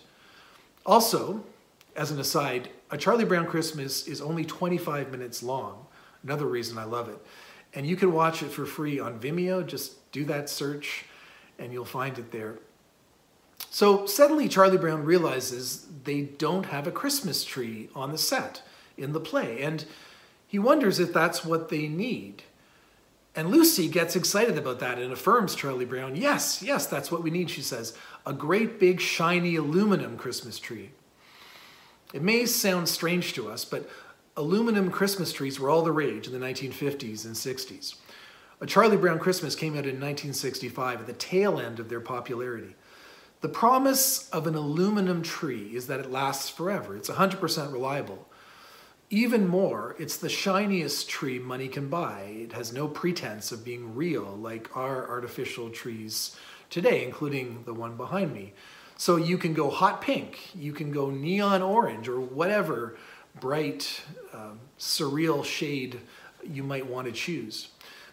Also, 0.87 1.44
as 1.94 2.11
an 2.11 2.18
aside, 2.18 2.71
A 2.90 2.97
Charlie 2.97 3.26
Brown 3.26 3.44
Christmas 3.44 4.09
is 4.09 4.23
only 4.23 4.42
25 4.42 5.11
minutes 5.11 5.42
long. 5.42 5.85
Another 6.23 6.47
reason 6.47 6.78
I 6.78 6.85
love 6.85 7.11
it. 7.11 7.18
And 7.75 7.87
you 7.87 7.94
can 7.94 8.11
watch 8.11 8.42
it 8.42 8.50
for 8.50 8.64
free 8.64 8.99
on 8.99 9.21
Vimeo. 9.21 9.66
Just 9.66 10.11
do 10.12 10.25
that 10.25 10.49
search 10.49 11.04
and 11.59 11.75
you'll 11.75 11.85
find 11.85 12.18
it 12.18 12.33
there. 12.33 12.59
So 13.68 14.06
suddenly, 14.06 14.49
Charlie 14.49 14.78
Brown 14.78 15.04
realizes 15.04 15.87
they 16.04 16.23
don't 16.23 16.66
have 16.66 16.87
a 16.87 16.90
Christmas 16.90 17.44
tree 17.44 17.90
on 17.94 18.12
the 18.12 18.18
set 18.18 18.62
in 18.97 19.12
the 19.12 19.21
play. 19.21 19.61
And 19.61 19.85
he 20.47 20.59
wonders 20.59 20.99
if 20.99 21.13
that's 21.13 21.45
what 21.45 21.69
they 21.69 21.89
need. 21.89 22.43
And 23.37 23.51
Lucy 23.51 23.89
gets 23.89 24.15
excited 24.15 24.57
about 24.57 24.79
that 24.79 24.99
and 24.99 25.13
affirms 25.13 25.55
Charlie 25.55 25.85
Brown, 25.85 26.15
yes, 26.15 26.63
yes, 26.63 26.87
that's 26.87 27.11
what 27.11 27.23
we 27.23 27.31
need, 27.31 27.51
she 27.51 27.63
says. 27.63 27.97
A 28.25 28.33
great 28.33 28.79
big 28.79 29.01
shiny 29.01 29.57
aluminum 29.57 30.17
Christmas 30.17 30.59
tree. 30.59 30.91
It 32.13 32.23
may 32.23 32.47
sound 32.47 32.89
strange 32.89 33.33
to 33.33 33.51
us, 33.51 33.65
but 33.65 33.89
aluminum 34.37 34.91
Christmas 34.91 35.33
trees 35.33 35.59
were 35.59 35.69
all 35.69 35.83
the 35.83 35.91
rage 35.91 36.29
in 36.29 36.33
the 36.33 36.47
1950s 36.47 37.25
and 37.25 37.35
60s. 37.35 37.97
A 38.61 38.67
Charlie 38.67 38.97
Brown 38.97 39.19
Christmas 39.19 39.57
came 39.57 39.73
out 39.73 39.85
in 39.85 40.01
1965 40.01 41.01
at 41.01 41.07
the 41.07 41.13
tail 41.13 41.59
end 41.59 41.81
of 41.81 41.89
their 41.89 42.01
popularity. 42.01 42.77
The 43.41 43.49
promise 43.49 44.29
of 44.31 44.47
an 44.47 44.55
aluminum 44.55 45.23
tree 45.23 45.75
is 45.75 45.89
that 45.89 46.01
it 46.01 46.11
lasts 46.11 46.49
forever. 46.49 46.97
It's 46.97 47.11
100% 47.11 47.73
reliable. 47.73 48.29
Even 49.14 49.47
more, 49.47 49.94
it's 49.97 50.16
the 50.16 50.28
shiniest 50.28 51.09
tree 51.09 51.38
money 51.38 51.68
can 51.68 51.88
buy. 51.88 52.23
It 52.23 52.52
has 52.52 52.73
no 52.73 52.88
pretense 52.88 53.52
of 53.52 53.64
being 53.64 53.94
real 53.94 54.25
like 54.25 54.76
our 54.76 55.09
artificial 55.09 55.71
trees 55.71 56.35
today, 56.68 57.04
including 57.04 57.62
the 57.64 57.75
one 57.75 57.97
behind 57.97 58.33
me. 58.35 58.54
So 58.97 59.14
you 59.14 59.38
can 59.38 59.54
go 59.54 59.71
hot 59.71 60.00
pink, 60.00 60.52
you 60.52 60.73
can 60.73 60.90
go 60.90 61.11
neon 61.11 61.62
orange, 61.62 62.09
or 62.09 62.18
whatever 62.18 62.97
bright, 63.38 64.02
um, 64.33 64.59
surreal 64.80 65.44
shade 65.44 66.00
you 66.42 66.64
might 66.64 66.88
want 66.88 67.06
to 67.06 67.12
choose. 67.12 67.68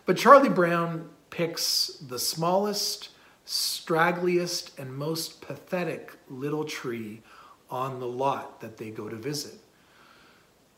But 0.06 0.18
Charlie 0.18 0.50
Brown 0.50 1.10
picks 1.32 1.88
the 2.08 2.20
smallest, 2.20 3.10
straggliest, 3.48 4.78
and 4.78 4.96
most 4.96 5.42
pathetic 5.42 6.14
little 6.30 6.64
tree 6.64 7.24
on 7.72 8.00
the 8.00 8.06
lot 8.06 8.62
that 8.62 8.78
they 8.78 8.92
go 8.92 9.10
to 9.10 9.16
visit. 9.16 9.56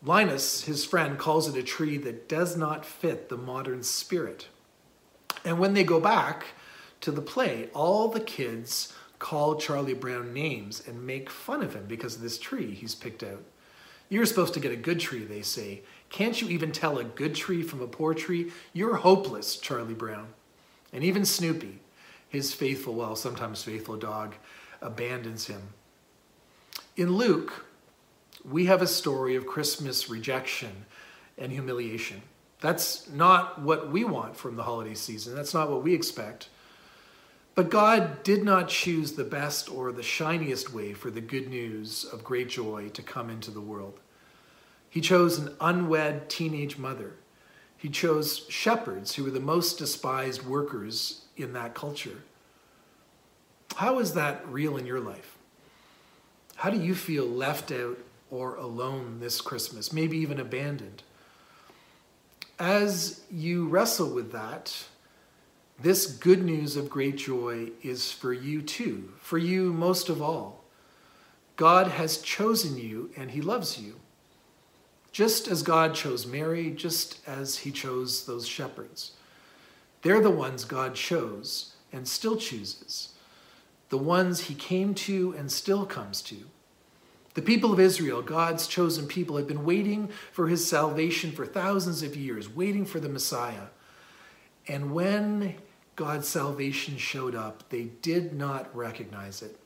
Linus, 0.06 0.64
his 0.66 0.84
friend, 0.84 1.18
calls 1.18 1.48
it 1.48 1.58
a 1.58 1.64
tree 1.64 1.98
that 1.98 2.28
does 2.28 2.58
not 2.58 2.86
fit 2.86 3.30
the 3.30 3.38
modern 3.38 3.84
spirit. 3.84 4.48
And 5.46 5.60
when 5.60 5.74
they 5.74 5.84
go 5.84 6.00
back 6.00 6.48
to 7.02 7.12
the 7.12 7.22
play, 7.22 7.70
all 7.74 8.10
the 8.10 8.20
kids 8.20 8.94
call 9.20 9.56
Charlie 9.56 9.94
Brown 9.94 10.34
names 10.34 10.84
and 10.86 11.08
make 11.08 11.30
fun 11.30 11.64
of 11.64 11.74
him 11.74 11.86
because 11.88 12.16
of 12.16 12.22
this 12.22 12.38
tree 12.38 12.74
he's 12.74 12.96
picked 12.96 13.24
out. 13.24 13.44
You're 14.10 14.26
supposed 14.26 14.54
to 14.56 14.60
get 14.60 14.74
a 14.74 14.78
good 14.78 15.00
tree, 15.00 15.24
they 15.24 15.42
say. 15.42 15.82
Can't 16.10 16.40
you 16.42 16.50
even 16.50 16.72
tell 16.72 17.00
a 17.00 17.04
good 17.06 17.34
tree 17.34 17.64
from 17.64 17.82
a 17.82 17.88
poor 17.88 18.14
tree? 18.14 18.52
You're 18.74 18.98
hopeless, 18.98 19.56
Charlie 19.56 19.94
Brown. 19.94 20.28
And 20.92 21.04
even 21.04 21.26
Snoopy, 21.26 21.80
his 22.28 22.54
faithful, 22.54 22.94
well, 22.94 23.16
sometimes 23.16 23.64
faithful 23.64 23.96
dog, 23.96 24.36
abandons 24.82 25.48
him. 25.48 25.62
In 26.98 27.16
Luke, 27.16 27.66
we 28.50 28.66
have 28.66 28.82
a 28.82 28.88
story 28.88 29.36
of 29.36 29.48
Christmas 29.48 30.10
rejection 30.10 30.86
and 31.38 31.52
humiliation. 31.52 32.22
That's 32.62 33.10
not 33.10 33.62
what 33.62 33.92
we 33.92 34.04
want 34.04 34.38
from 34.38 34.56
the 34.56 34.64
holiday 34.64 34.94
season. 34.94 35.36
That's 35.36 35.54
not 35.54 35.70
what 35.70 35.84
we 35.84 35.94
expect. 35.94 36.50
But 37.56 37.70
God 37.70 38.24
did 38.24 38.44
not 38.44 38.68
choose 38.68 39.14
the 39.14 39.24
best 39.24 39.70
or 39.70 39.92
the 39.92 40.04
shiniest 40.04 40.74
way 40.74 40.94
for 40.94 41.12
the 41.12 41.22
good 41.22 41.50
news 41.50 42.04
of 42.06 42.24
great 42.24 42.50
joy 42.50 42.90
to 42.90 43.02
come 43.02 43.30
into 43.30 43.52
the 43.52 43.62
world. 43.62 44.00
He 44.90 45.02
chose 45.02 45.38
an 45.38 45.56
unwed 45.60 46.30
teenage 46.30 46.78
mother. 46.78 47.14
He 47.78 47.90
chose 47.90 48.46
shepherds 48.50 49.16
who 49.16 49.26
were 49.26 49.32
the 49.32 49.40
most 49.40 49.78
despised 49.78 50.46
workers 50.46 51.26
in 51.36 51.54
that 51.54 51.74
culture. 51.74 52.24
How 53.76 54.00
is 54.00 54.14
that 54.14 54.48
real 54.48 54.78
in 54.78 54.86
your 54.86 55.00
life? 55.00 55.38
How 56.56 56.70
do 56.70 56.80
you 56.80 56.96
feel 56.96 57.26
left 57.26 57.72
out 57.72 57.98
or 58.34 58.56
alone 58.56 59.20
this 59.20 59.42
Christmas, 59.42 59.94
maybe 59.94 60.18
even 60.18 60.40
abandoned? 60.40 61.04
as 62.60 63.22
you 63.32 63.68
wrestle 63.68 64.10
with 64.10 64.32
that, 64.32 64.86
this 65.80 66.06
good 66.06 66.44
news 66.44 66.78
of 66.78 66.90
great 66.90 67.18
joy 67.18 67.70
is 67.82 68.12
for 68.12 68.32
you 68.32 68.62
too, 68.62 69.12
for 69.20 69.38
you 69.38 69.74
most 69.74 70.08
of 70.08 70.22
all. 70.22 70.64
God 71.56 71.88
has 71.88 72.20
chosen 72.20 72.78
you 72.78 73.10
and 73.18 73.32
he 73.32 73.42
loves 73.42 73.80
you. 73.80 73.96
Just 75.12 75.48
as 75.48 75.62
God 75.62 75.94
chose 75.94 76.26
Mary, 76.26 76.72
just 76.72 77.20
as 77.28 77.58
he 77.60 77.72
chose 77.72 78.26
those 78.26 78.48
shepherds. 78.48 79.12
They're 80.02 80.22
the 80.22 80.32
ones 80.32 80.66
God 80.66 80.96
chose 80.96 81.74
and 81.92 82.08
still 82.08 82.38
chooses, 82.38 83.10
the 83.90 83.98
ones 83.98 84.42
he 84.42 84.56
came 84.56 84.96
to 84.96 85.36
and 85.38 85.52
still 85.52 85.86
comes 85.86 86.22
to. 86.24 86.38
The 87.34 87.42
people 87.42 87.74
of 87.74 87.80
Israel, 87.80 88.22
God's 88.22 88.68
chosen 88.68 89.08
people, 89.08 89.38
had 89.38 89.48
been 89.48 89.66
waiting 89.66 90.10
for 90.32 90.48
his 90.48 90.68
salvation 90.68 91.32
for 91.32 91.46
thousands 91.46 92.04
of 92.04 92.16
years, 92.16 92.48
waiting 92.48 92.86
for 92.86 93.00
the 93.00 93.10
Messiah. 93.10 93.68
And 94.68 94.94
when 94.94 95.56
God's 95.96 96.28
salvation 96.28 96.98
showed 96.98 97.34
up, 97.34 97.70
they 97.70 97.84
did 97.84 98.34
not 98.34 98.76
recognize 98.76 99.42
it. 99.42 99.58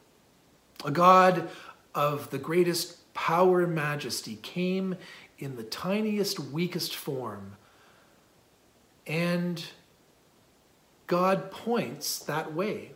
A 0.86 0.92
God 0.92 1.50
of 1.94 2.30
the 2.30 2.38
greatest 2.38 3.14
power 3.14 3.62
and 3.64 3.76
majesty 3.76 4.38
came 4.38 4.96
in 5.38 5.58
the 5.58 5.64
tiniest, 5.64 6.40
weakest 6.40 6.96
form. 6.96 7.58
And 9.06 9.64
God 11.06 11.52
points 11.52 12.20
that 12.20 12.54
way. 12.54 12.94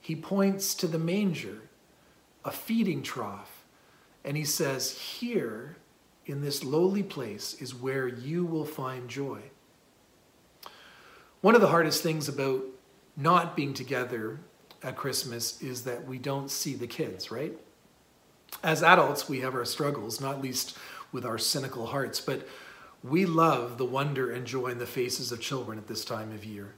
He 0.00 0.16
points 0.16 0.74
to 0.76 0.86
the 0.86 0.98
manger, 0.98 1.62
a 2.44 2.50
feeding 2.50 3.02
trough 3.02 3.55
and 4.26 4.36
he 4.36 4.44
says, 4.44 4.98
Here 4.98 5.76
in 6.26 6.42
this 6.42 6.64
lowly 6.64 7.04
place 7.04 7.54
is 7.54 7.74
where 7.74 8.08
you 8.08 8.44
will 8.44 8.66
find 8.66 9.08
joy. 9.08 9.40
One 11.40 11.54
of 11.54 11.60
the 11.60 11.68
hardest 11.68 12.02
things 12.02 12.28
about 12.28 12.62
not 13.16 13.56
being 13.56 13.72
together 13.72 14.40
at 14.82 14.96
Christmas 14.96 15.62
is 15.62 15.84
that 15.84 16.06
we 16.06 16.18
don't 16.18 16.50
see 16.50 16.74
the 16.74 16.88
kids, 16.88 17.30
right? 17.30 17.56
As 18.62 18.82
adults, 18.82 19.28
we 19.28 19.40
have 19.40 19.54
our 19.54 19.64
struggles, 19.64 20.20
not 20.20 20.42
least 20.42 20.76
with 21.12 21.24
our 21.24 21.38
cynical 21.38 21.86
hearts, 21.86 22.20
but 22.20 22.46
we 23.04 23.26
love 23.26 23.78
the 23.78 23.84
wonder 23.84 24.32
and 24.32 24.46
joy 24.46 24.68
in 24.68 24.78
the 24.78 24.86
faces 24.86 25.30
of 25.30 25.40
children 25.40 25.78
at 25.78 25.86
this 25.86 26.04
time 26.04 26.32
of 26.32 26.44
year. 26.44 26.74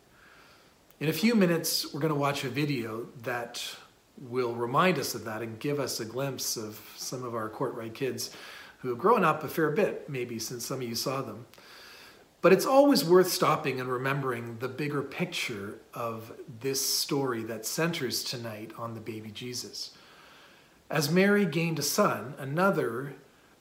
In 1.00 1.08
a 1.08 1.12
few 1.12 1.34
minutes, 1.34 1.92
we're 1.94 2.00
going 2.00 2.12
to 2.12 2.18
watch 2.18 2.44
a 2.44 2.48
video 2.48 3.06
that 3.22 3.64
will 4.20 4.54
remind 4.54 4.98
us 4.98 5.14
of 5.14 5.24
that 5.24 5.42
and 5.42 5.58
give 5.58 5.78
us 5.78 6.00
a 6.00 6.04
glimpse 6.04 6.56
of 6.56 6.80
some 6.96 7.24
of 7.24 7.34
our 7.34 7.48
Courtright 7.48 7.94
kids 7.94 8.30
who 8.78 8.88
have 8.88 8.98
grown 8.98 9.24
up 9.24 9.42
a 9.42 9.48
fair 9.48 9.70
bit, 9.70 10.08
maybe 10.08 10.38
since 10.38 10.66
some 10.66 10.80
of 10.80 10.88
you 10.88 10.94
saw 10.94 11.22
them. 11.22 11.46
But 12.40 12.52
it's 12.52 12.66
always 12.66 13.04
worth 13.04 13.30
stopping 13.30 13.80
and 13.80 13.90
remembering 13.90 14.58
the 14.58 14.68
bigger 14.68 15.02
picture 15.02 15.80
of 15.92 16.32
this 16.60 16.84
story 16.84 17.42
that 17.44 17.66
centers 17.66 18.22
tonight 18.22 18.70
on 18.78 18.94
the 18.94 19.00
baby 19.00 19.30
Jesus. 19.30 19.90
As 20.88 21.10
Mary 21.10 21.44
gained 21.44 21.80
a 21.80 21.82
son, 21.82 22.34
another 22.38 23.14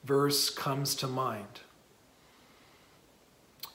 verse 0.04 0.48
comes 0.48 0.94
to 0.96 1.08
mind. 1.08 1.60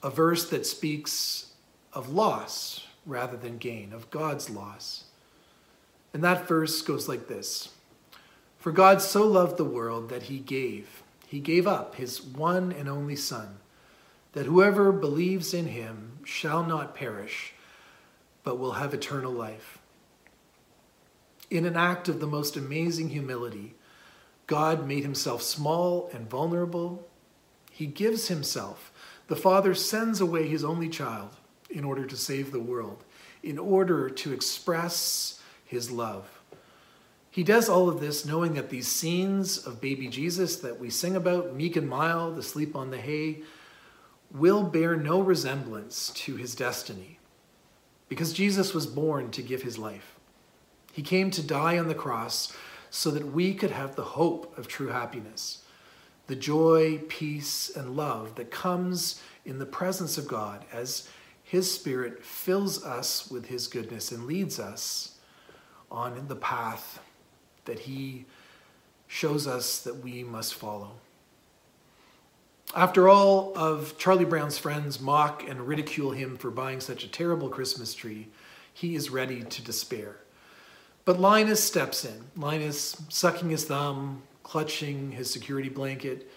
A 0.01 0.09
verse 0.09 0.49
that 0.49 0.65
speaks 0.65 1.51
of 1.91 2.09
loss 2.09 2.87
rather 3.05 3.35
than 3.35 3.57
gain, 3.57 3.91
of 3.91 4.09
God's 4.09 4.49
loss. 4.49 5.02
And 6.13 6.23
that 6.23 6.47
verse 6.47 6.81
goes 6.81 7.09
like 7.09 7.27
this 7.27 7.69
For 8.57 8.71
God 8.71 9.01
so 9.01 9.25
loved 9.25 9.57
the 9.57 9.65
world 9.65 10.09
that 10.09 10.23
he 10.23 10.39
gave, 10.39 11.03
he 11.27 11.39
gave 11.39 11.67
up 11.67 11.95
his 11.95 12.21
one 12.21 12.71
and 12.71 12.87
only 12.87 13.15
Son, 13.15 13.57
that 14.33 14.45
whoever 14.45 14.91
believes 14.91 15.53
in 15.53 15.67
him 15.67 16.19
shall 16.23 16.63
not 16.63 16.95
perish, 16.95 17.53
but 18.43 18.59
will 18.59 18.73
have 18.73 18.93
eternal 18.93 19.31
life. 19.31 19.79
In 21.49 21.65
an 21.65 21.75
act 21.75 22.07
of 22.07 22.19
the 22.19 22.27
most 22.27 22.55
amazing 22.55 23.09
humility, 23.09 23.75
God 24.47 24.87
made 24.87 25.03
himself 25.03 25.41
small 25.41 26.09
and 26.13 26.29
vulnerable. 26.29 27.07
He 27.71 27.85
gives 27.85 28.27
himself. 28.27 28.91
The 29.27 29.35
Father 29.35 29.73
sends 29.73 30.19
away 30.19 30.47
his 30.47 30.63
only 30.63 30.89
child 30.89 31.35
in 31.69 31.83
order 31.83 32.05
to 32.05 32.17
save 32.17 32.51
the 32.51 32.59
world, 32.59 33.03
in 33.41 33.57
order 33.57 34.09
to 34.09 34.33
express 34.33 35.39
his 35.73 35.91
love. 35.91 36.39
He 37.33 37.43
does 37.43 37.67
all 37.67 37.89
of 37.89 37.99
this 37.99 38.25
knowing 38.25 38.53
that 38.53 38.69
these 38.69 38.87
scenes 38.87 39.57
of 39.57 39.81
baby 39.81 40.07
Jesus 40.07 40.57
that 40.57 40.79
we 40.79 40.91
sing 40.91 41.15
about, 41.15 41.55
meek 41.55 41.75
and 41.75 41.89
mild, 41.89 42.37
asleep 42.37 42.75
on 42.75 42.91
the 42.91 42.99
hay, 42.99 43.41
will 44.31 44.63
bear 44.63 44.95
no 44.95 45.19
resemblance 45.19 46.11
to 46.11 46.35
his 46.35 46.53
destiny. 46.53 47.17
Because 48.07 48.33
Jesus 48.33 48.75
was 48.75 48.85
born 48.85 49.31
to 49.31 49.41
give 49.41 49.63
his 49.63 49.79
life. 49.79 50.13
He 50.91 51.01
came 51.01 51.31
to 51.31 51.41
die 51.41 51.79
on 51.79 51.87
the 51.87 51.95
cross 51.95 52.55
so 52.91 53.09
that 53.09 53.31
we 53.31 53.55
could 53.55 53.71
have 53.71 53.95
the 53.95 54.03
hope 54.03 54.55
of 54.55 54.67
true 54.67 54.89
happiness, 54.89 55.63
the 56.27 56.35
joy, 56.35 56.99
peace, 57.09 57.75
and 57.75 57.97
love 57.97 58.35
that 58.35 58.51
comes 58.51 59.19
in 59.43 59.57
the 59.57 59.65
presence 59.65 60.19
of 60.19 60.27
God 60.27 60.65
as 60.71 61.09
his 61.43 61.73
Spirit 61.73 62.23
fills 62.23 62.85
us 62.85 63.31
with 63.31 63.47
his 63.47 63.67
goodness 63.67 64.11
and 64.11 64.25
leads 64.25 64.59
us 64.59 65.12
on 65.93 66.27
the 66.27 66.35
path 66.35 66.99
that 67.65 67.79
he 67.79 68.25
shows 69.07 69.47
us 69.47 69.81
that 69.83 69.97
we 70.03 70.23
must 70.23 70.55
follow. 70.55 70.91
After 72.75 73.07
all 73.07 73.53
of 73.55 73.97
Charlie 73.99 74.25
Brown's 74.25 74.57
friends 74.57 74.99
mock 74.99 75.47
and 75.47 75.67
ridicule 75.67 76.11
him 76.11 76.35
for 76.35 76.49
buying 76.49 76.81
such 76.81 77.03
a 77.03 77.07
terrible 77.07 77.47
Christmas 77.47 77.93
tree, 77.93 78.29
he 78.73 78.95
is 78.95 79.11
ready 79.11 79.43
to 79.43 79.61
despair. 79.61 80.17
But 81.05 81.19
Linus 81.19 81.63
steps 81.63 82.03
in. 82.03 82.23
Linus, 82.35 82.99
sucking 83.09 83.51
his 83.51 83.65
thumb, 83.65 84.23
clutching 84.41 85.11
his 85.11 85.29
security 85.29 85.69
blanket, 85.69 86.31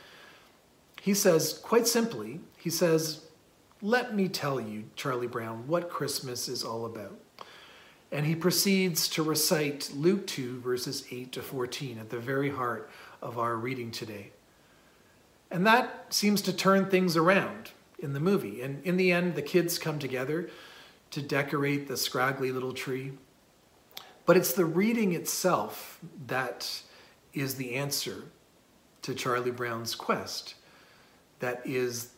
he 1.00 1.14
says, 1.14 1.58
quite 1.62 1.86
simply, 1.86 2.40
he 2.58 2.68
says, 2.68 3.22
Let 3.80 4.14
me 4.14 4.28
tell 4.28 4.60
you, 4.60 4.84
Charlie 4.96 5.28
Brown, 5.28 5.66
what 5.66 5.88
Christmas 5.88 6.48
is 6.48 6.64
all 6.64 6.84
about. 6.84 7.18
And 8.16 8.24
he 8.24 8.34
proceeds 8.34 9.08
to 9.08 9.22
recite 9.22 9.90
Luke 9.94 10.26
2, 10.26 10.60
verses 10.60 11.04
8 11.10 11.32
to 11.32 11.42
14, 11.42 11.98
at 11.98 12.08
the 12.08 12.18
very 12.18 12.48
heart 12.48 12.88
of 13.20 13.38
our 13.38 13.56
reading 13.56 13.90
today. 13.90 14.30
And 15.50 15.66
that 15.66 16.14
seems 16.14 16.40
to 16.42 16.52
turn 16.54 16.88
things 16.88 17.14
around 17.14 17.72
in 17.98 18.14
the 18.14 18.18
movie. 18.18 18.62
And 18.62 18.82
in 18.84 18.96
the 18.96 19.12
end, 19.12 19.34
the 19.34 19.42
kids 19.42 19.78
come 19.78 19.98
together 19.98 20.48
to 21.10 21.20
decorate 21.20 21.88
the 21.88 21.98
scraggly 21.98 22.50
little 22.52 22.72
tree. 22.72 23.12
But 24.24 24.38
it's 24.38 24.54
the 24.54 24.64
reading 24.64 25.12
itself 25.12 26.00
that 26.26 26.84
is 27.34 27.56
the 27.56 27.74
answer 27.74 28.24
to 29.02 29.14
Charlie 29.14 29.50
Brown's 29.50 29.94
quest, 29.94 30.54
that 31.40 31.60
is 31.66 32.12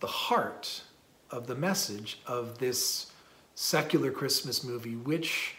the 0.00 0.08
heart 0.08 0.82
of 1.30 1.46
the 1.46 1.54
message 1.54 2.18
of 2.26 2.58
this 2.58 3.12
secular 3.54 4.10
Christmas 4.10 4.64
movie, 4.64 4.96
which 4.96 5.56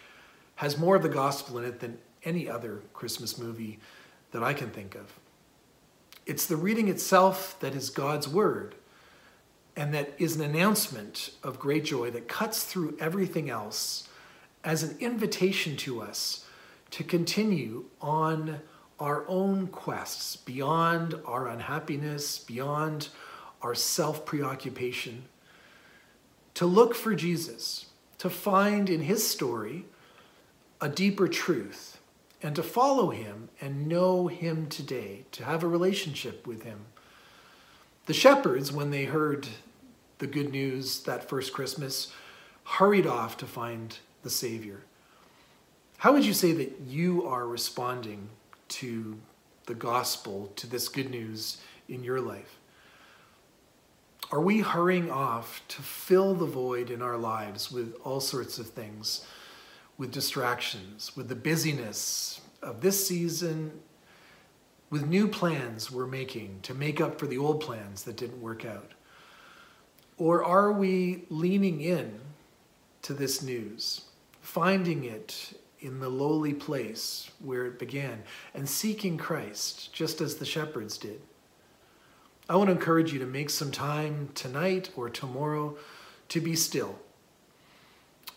has 0.55 0.77
more 0.77 0.95
of 0.95 1.03
the 1.03 1.09
gospel 1.09 1.57
in 1.57 1.65
it 1.65 1.79
than 1.79 1.97
any 2.23 2.49
other 2.49 2.81
Christmas 2.93 3.37
movie 3.37 3.79
that 4.31 4.43
I 4.43 4.53
can 4.53 4.69
think 4.69 4.95
of. 4.95 5.13
It's 6.25 6.45
the 6.47 6.57
reading 6.57 6.87
itself 6.87 7.55
that 7.59 7.75
is 7.75 7.89
God's 7.89 8.27
word 8.27 8.75
and 9.75 9.93
that 9.93 10.13
is 10.17 10.35
an 10.35 10.41
announcement 10.41 11.31
of 11.43 11.59
great 11.59 11.85
joy 11.85 12.09
that 12.11 12.27
cuts 12.27 12.63
through 12.63 12.97
everything 12.99 13.49
else 13.49 14.07
as 14.63 14.83
an 14.83 14.97
invitation 14.99 15.75
to 15.77 16.01
us 16.01 16.45
to 16.91 17.03
continue 17.03 17.85
on 18.01 18.61
our 18.99 19.27
own 19.27 19.67
quests 19.67 20.37
beyond 20.37 21.13
our 21.25 21.47
unhappiness, 21.47 22.39
beyond 22.39 23.09
our 23.61 23.75
self 23.75 24.25
preoccupation, 24.25 25.25
to 26.55 26.65
look 26.65 26.95
for 26.95 27.15
Jesus, 27.15 27.85
to 28.17 28.29
find 28.29 28.89
in 28.89 29.01
his 29.01 29.27
story 29.27 29.85
a 30.81 30.89
deeper 30.89 31.27
truth, 31.27 31.99
and 32.41 32.55
to 32.55 32.63
follow 32.63 33.11
him 33.11 33.49
and 33.61 33.87
know 33.87 34.27
him 34.27 34.67
today, 34.67 35.25
to 35.31 35.45
have 35.45 35.63
a 35.63 35.67
relationship 35.67 36.45
with 36.45 36.63
him. 36.63 36.85
The 38.05 38.13
shepherds, 38.13 38.71
when 38.71 38.91
they 38.91 39.05
heard 39.05 39.47
the 40.19 40.27
good 40.27 40.51
news 40.51 41.01
that 41.03 41.29
first 41.29 41.53
Christmas, 41.53 42.11
hurried 42.63 43.07
off 43.07 43.37
to 43.37 43.45
find 43.45 43.97
the 44.23 44.29
Savior. 44.29 44.81
How 45.97 46.13
would 46.13 46.25
you 46.25 46.33
say 46.33 46.51
that 46.51 46.81
you 46.87 47.25
are 47.25 47.47
responding 47.47 48.29
to 48.69 49.17
the 49.65 49.75
gospel, 49.75 50.51
to 50.55 50.67
this 50.67 50.87
good 50.87 51.09
news 51.09 51.57
in 51.89 52.03
your 52.03 52.21
life? 52.21 52.59
Are 54.31 54.41
we 54.41 54.59
hurrying 54.59 55.11
off 55.11 55.61
to 55.67 55.81
fill 55.81 56.33
the 56.33 56.47
void 56.47 56.89
in 56.89 57.01
our 57.01 57.17
lives 57.17 57.71
with 57.71 57.95
all 58.03 58.19
sorts 58.19 58.57
of 58.57 58.67
things, 58.67 59.25
with 59.97 60.11
distractions, 60.11 61.15
with 61.15 61.29
the 61.29 61.35
busyness 61.35 62.41
of 62.61 62.81
this 62.81 63.07
season, 63.07 63.79
with 64.89 65.07
new 65.07 65.27
plans 65.27 65.91
we're 65.91 66.07
making 66.07 66.59
to 66.63 66.73
make 66.73 66.99
up 66.99 67.19
for 67.19 67.27
the 67.27 67.37
old 67.37 67.61
plans 67.61 68.03
that 68.03 68.17
didn't 68.17 68.41
work 68.41 68.65
out? 68.65 68.91
Or 70.17 70.43
are 70.43 70.71
we 70.71 71.25
leaning 71.29 71.81
in 71.81 72.19
to 73.03 73.13
this 73.13 73.43
news, 73.43 74.05
finding 74.41 75.03
it 75.03 75.53
in 75.81 75.99
the 75.99 76.09
lowly 76.09 76.53
place 76.53 77.29
where 77.39 77.67
it 77.67 77.77
began, 77.77 78.23
and 78.55 78.67
seeking 78.67 79.17
Christ, 79.17 79.93
just 79.93 80.19
as 80.19 80.37
the 80.37 80.45
shepherds 80.45 80.97
did? 80.97 81.21
I 82.47 82.55
want 82.57 82.67
to 82.67 82.75
encourage 82.75 83.11
you 83.11 83.17
to 83.19 83.25
make 83.25 83.49
some 83.49 83.71
time 83.71 84.29
tonight 84.35 84.91
or 84.95 85.09
tomorrow 85.09 85.77
to 86.29 86.39
be 86.39 86.55
still, 86.55 86.99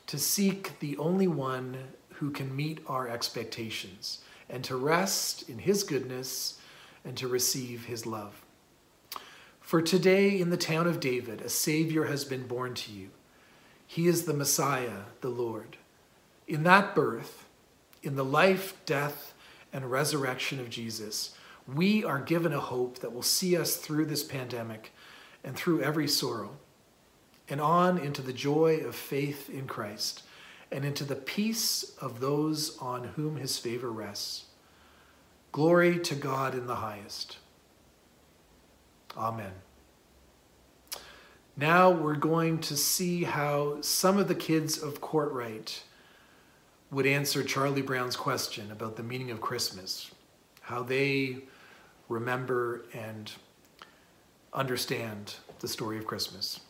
to 0.06 0.18
seek 0.18 0.78
the 0.80 0.96
only 0.96 1.28
one 1.28 1.76
who 2.14 2.30
can 2.30 2.56
meet 2.56 2.80
our 2.86 3.06
expectations, 3.06 4.20
and 4.48 4.64
to 4.64 4.76
rest 4.76 5.48
in 5.50 5.58
his 5.58 5.84
goodness 5.84 6.58
and 7.04 7.18
to 7.18 7.28
receive 7.28 7.84
his 7.84 8.06
love. 8.06 8.42
For 9.60 9.82
today 9.82 10.40
in 10.40 10.48
the 10.48 10.56
town 10.56 10.86
of 10.86 11.00
David, 11.00 11.42
a 11.42 11.50
Savior 11.50 12.04
has 12.04 12.24
been 12.24 12.46
born 12.46 12.72
to 12.74 12.92
you. 12.92 13.10
He 13.86 14.06
is 14.06 14.24
the 14.24 14.32
Messiah, 14.32 15.02
the 15.20 15.28
Lord. 15.28 15.76
In 16.46 16.62
that 16.62 16.94
birth, 16.94 17.44
in 18.02 18.16
the 18.16 18.24
life, 18.24 18.74
death, 18.86 19.34
and 19.70 19.90
resurrection 19.90 20.60
of 20.60 20.70
Jesus, 20.70 21.34
we 21.74 22.02
are 22.04 22.20
given 22.20 22.52
a 22.52 22.60
hope 22.60 23.00
that 23.00 23.12
will 23.12 23.22
see 23.22 23.56
us 23.56 23.76
through 23.76 24.06
this 24.06 24.24
pandemic 24.24 24.92
and 25.44 25.54
through 25.54 25.82
every 25.82 26.08
sorrow, 26.08 26.56
and 27.48 27.60
on 27.60 27.98
into 27.98 28.22
the 28.22 28.32
joy 28.32 28.78
of 28.78 28.94
faith 28.94 29.50
in 29.50 29.66
Christ, 29.66 30.22
and 30.72 30.84
into 30.84 31.04
the 31.04 31.14
peace 31.14 31.94
of 32.00 32.20
those 32.20 32.76
on 32.78 33.04
whom 33.04 33.36
his 33.36 33.58
favor 33.58 33.90
rests. 33.90 34.44
Glory 35.52 35.98
to 36.00 36.14
God 36.14 36.54
in 36.54 36.66
the 36.66 36.76
highest. 36.76 37.38
Amen. 39.16 39.52
Now 41.56 41.90
we're 41.90 42.14
going 42.14 42.60
to 42.60 42.76
see 42.76 43.24
how 43.24 43.80
some 43.80 44.18
of 44.18 44.28
the 44.28 44.34
kids 44.34 44.78
of 44.78 45.00
Courtright 45.00 45.80
would 46.90 47.06
answer 47.06 47.42
Charlie 47.42 47.82
Brown's 47.82 48.16
question 48.16 48.70
about 48.70 48.96
the 48.96 49.02
meaning 49.02 49.30
of 49.30 49.40
Christmas, 49.40 50.10
how 50.60 50.82
they 50.82 51.38
remember 52.08 52.84
and 52.92 53.32
understand 54.52 55.36
the 55.60 55.68
story 55.68 55.98
of 55.98 56.06
Christmas. 56.06 56.60